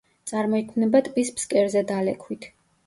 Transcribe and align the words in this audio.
წარმოიქმნება 0.31 1.03
ტბის 1.09 1.31
ფსკერზე 1.37 1.87
დალექვით. 1.95 2.55